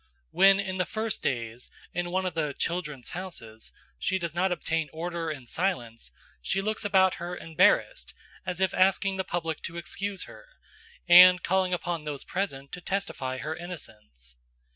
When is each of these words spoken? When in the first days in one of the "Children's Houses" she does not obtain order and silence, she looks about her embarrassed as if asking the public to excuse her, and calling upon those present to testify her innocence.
When 0.31 0.59
in 0.59 0.77
the 0.77 0.85
first 0.87 1.21
days 1.21 1.69
in 1.93 2.09
one 2.09 2.25
of 2.25 2.33
the 2.33 2.55
"Children's 2.57 3.11
Houses" 3.11 3.71
she 3.99 4.17
does 4.17 4.33
not 4.33 4.51
obtain 4.51 4.89
order 4.91 5.29
and 5.29 5.47
silence, 5.47 6.11
she 6.41 6.59
looks 6.59 6.83
about 6.83 7.13
her 7.21 7.37
embarrassed 7.37 8.15
as 8.43 8.59
if 8.59 8.73
asking 8.73 9.17
the 9.17 9.23
public 9.23 9.61
to 9.61 9.77
excuse 9.77 10.23
her, 10.23 10.47
and 11.07 11.43
calling 11.43 11.71
upon 11.71 12.03
those 12.03 12.23
present 12.23 12.71
to 12.71 12.81
testify 12.81 13.37
her 13.37 13.55
innocence. 13.55 14.37